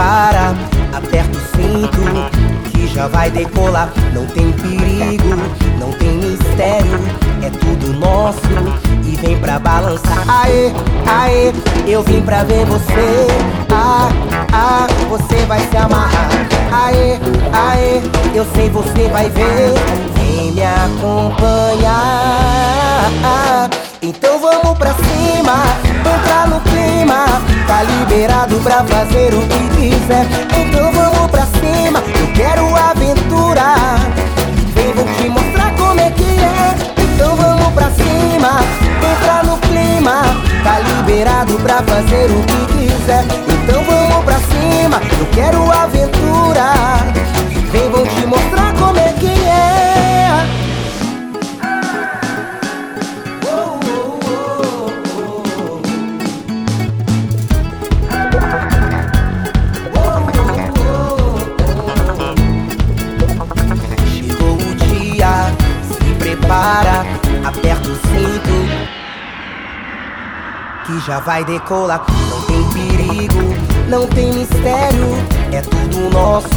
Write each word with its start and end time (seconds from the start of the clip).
Prepara, 0.00 0.56
aperta 0.94 1.36
o 1.36 1.40
cinto, 1.54 2.00
que 2.70 2.88
já 2.88 3.06
vai 3.06 3.30
decolar. 3.30 3.92
Não 4.14 4.24
tem 4.24 4.50
perigo, 4.52 5.28
não 5.78 5.92
tem 5.92 6.12
mistério, 6.12 6.98
é 7.42 7.50
tudo 7.50 7.92
nosso 7.98 8.40
e 9.04 9.14
vem 9.16 9.38
pra 9.38 9.58
balançar. 9.58 10.24
Aê, 10.26 10.72
aê, 11.06 11.52
eu 11.86 12.02
vim 12.02 12.22
pra 12.22 12.44
ver 12.44 12.64
você. 12.64 13.26
Ah, 13.70 14.08
ah, 14.54 14.86
você 15.10 15.44
vai 15.44 15.60
se 15.68 15.76
amarrar. 15.76 16.30
Aê, 16.72 17.18
aê, 17.52 18.00
eu 18.34 18.46
sei 18.54 18.70
você 18.70 19.06
vai 19.08 19.28
ver. 19.28 19.74
Vem 20.14 20.52
me 20.52 20.62
acompanhar. 20.62 21.90
Então 24.00 24.40
vamos 24.40 24.78
pra 24.78 24.94
cima. 24.94 25.89
Tá 27.80 27.86
liberado 27.86 28.56
pra 28.60 28.84
fazer 28.84 29.32
o 29.32 29.40
que 29.40 29.68
quiser. 29.74 30.26
Então 30.54 30.92
vamos 30.92 31.30
pra 31.30 31.46
cima, 31.46 32.04
eu 32.20 32.32
quero 32.34 32.76
aventura. 32.76 33.74
Vem, 34.74 34.92
vou 34.92 35.06
te 35.14 35.30
mostrar 35.30 35.74
como 35.76 35.98
é 35.98 36.10
que 36.10 36.40
é. 36.40 36.74
Então 37.02 37.34
vamos 37.36 37.72
pra 37.72 37.90
cima, 37.92 38.60
entrar 39.10 39.44
no 39.46 39.56
clima. 39.60 40.20
Tá 40.62 40.78
liberado 40.78 41.54
pra 41.54 41.82
fazer 41.82 42.30
o 42.30 42.42
que 42.42 42.66
quiser. 42.66 43.24
Então 43.48 43.82
vamos 43.82 44.24
pra 44.26 44.36
cima, 44.40 45.00
eu 45.18 45.26
quero 45.32 45.69
Que 70.90 70.98
já 71.06 71.20
vai 71.20 71.44
decolar. 71.44 72.04
Não 72.28 72.42
tem 72.42 72.64
perigo, 72.72 73.54
não 73.88 74.08
tem 74.08 74.32
mistério. 74.32 75.06
É 75.52 75.60
tudo 75.60 76.10
nosso. 76.10 76.48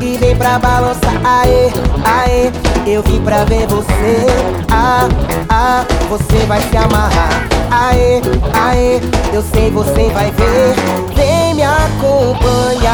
E 0.00 0.16
vem 0.18 0.34
pra 0.34 0.58
balançar. 0.58 1.14
Aê, 1.24 1.70
aê, 2.04 2.50
eu 2.84 3.04
vim 3.04 3.22
pra 3.22 3.44
ver 3.44 3.68
você. 3.68 4.26
Ah, 4.68 5.08
ah, 5.48 5.84
você 6.08 6.44
vai 6.46 6.60
se 6.60 6.76
amarrar. 6.76 7.46
Aê, 7.70 8.20
aê, 8.52 9.00
eu 9.32 9.42
sei 9.42 9.70
você 9.70 10.10
vai 10.10 10.32
ver. 10.32 10.74
Vem 11.14 11.54
me 11.54 11.62
acompanhar. 11.62 12.88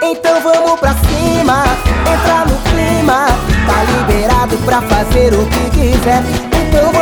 Então 0.00 0.40
vamos 0.40 0.80
pra 0.80 0.94
cima, 0.94 1.64
entrar 2.00 2.46
no 2.46 2.56
clima. 2.70 3.26
Tá 3.66 3.84
liberado 3.92 4.56
pra 4.64 4.80
fazer 4.80 5.34
o 5.34 5.44
que 5.44 5.70
quiser. 5.70 6.22
Então 6.70 6.99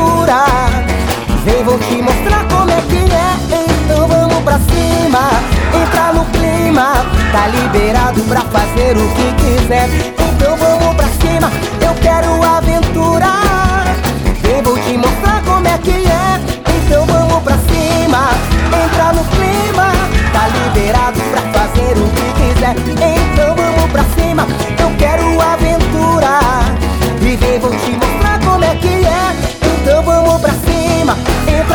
aventura. 0.00 0.44
Vem, 1.44 1.62
vou 1.64 1.78
te 1.78 2.02
mostrar 2.02 2.46
como 2.48 2.70
é 2.70 2.80
que 2.82 2.96
é. 2.96 3.64
Então 3.84 4.08
vamos 4.08 4.42
pra 4.42 4.58
cima, 4.58 5.30
entrar 5.74 6.14
no 6.14 6.24
clima. 6.26 6.92
Tá 7.32 7.46
liberado 7.48 8.20
pra 8.22 8.40
fazer 8.42 8.96
o 8.96 9.08
que 9.14 9.32
quiser 9.34 9.88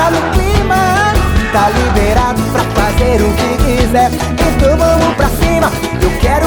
tá 0.05 0.11
no 0.11 0.21
clima. 0.31 1.13
Tá 1.51 1.69
liberado 1.69 2.41
pra 2.51 2.63
fazer 2.75 3.21
o 3.21 3.33
que 3.33 3.57
quiser. 3.63 4.11
Então 4.33 4.77
vamos 4.77 5.15
pra 5.15 5.29
cima. 5.29 5.71
Eu 6.01 6.11
quero 6.19 6.44